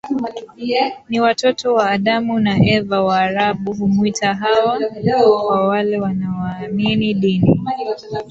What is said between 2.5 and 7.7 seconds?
Eva Waarabu humwita Hawa kwa wale wanaoamini dini